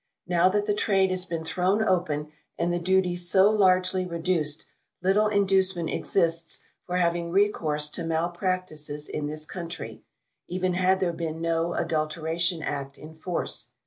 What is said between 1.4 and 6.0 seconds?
thrown open, and the duties so largely reduced, little inducement